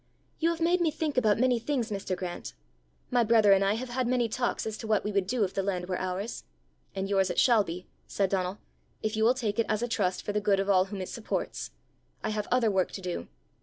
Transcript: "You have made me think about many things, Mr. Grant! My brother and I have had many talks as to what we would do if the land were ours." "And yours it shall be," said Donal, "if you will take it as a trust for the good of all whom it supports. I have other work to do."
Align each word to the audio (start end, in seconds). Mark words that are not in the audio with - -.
"You 0.39 0.49
have 0.49 0.59
made 0.61 0.81
me 0.81 0.89
think 0.89 1.15
about 1.15 1.37
many 1.37 1.59
things, 1.59 1.91
Mr. 1.91 2.17
Grant! 2.17 2.53
My 3.11 3.23
brother 3.23 3.51
and 3.51 3.63
I 3.63 3.75
have 3.75 3.89
had 3.89 4.07
many 4.07 4.27
talks 4.27 4.65
as 4.65 4.75
to 4.79 4.87
what 4.87 5.03
we 5.03 5.11
would 5.11 5.27
do 5.27 5.43
if 5.43 5.53
the 5.53 5.61
land 5.61 5.87
were 5.87 5.99
ours." 5.99 6.43
"And 6.95 7.07
yours 7.07 7.29
it 7.29 7.37
shall 7.37 7.63
be," 7.63 7.85
said 8.07 8.31
Donal, 8.31 8.57
"if 9.03 9.15
you 9.15 9.23
will 9.23 9.35
take 9.35 9.59
it 9.59 9.67
as 9.69 9.83
a 9.83 9.87
trust 9.87 10.23
for 10.23 10.33
the 10.33 10.41
good 10.41 10.59
of 10.59 10.71
all 10.71 10.85
whom 10.85 11.01
it 11.01 11.09
supports. 11.09 11.69
I 12.23 12.29
have 12.31 12.47
other 12.51 12.71
work 12.71 12.91
to 12.93 13.01
do." 13.01 13.27